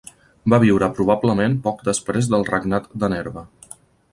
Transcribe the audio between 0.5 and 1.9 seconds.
Va viure probablement poc